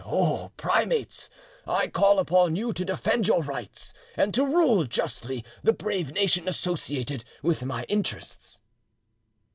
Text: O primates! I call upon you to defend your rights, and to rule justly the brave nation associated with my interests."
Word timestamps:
O 0.03 0.49
primates! 0.57 1.29
I 1.67 1.87
call 1.87 2.17
upon 2.17 2.55
you 2.55 2.73
to 2.73 2.83
defend 2.83 3.27
your 3.27 3.43
rights, 3.43 3.93
and 4.17 4.33
to 4.33 4.43
rule 4.43 4.83
justly 4.85 5.45
the 5.61 5.73
brave 5.73 6.11
nation 6.11 6.47
associated 6.47 7.23
with 7.43 7.63
my 7.63 7.83
interests." 7.83 8.59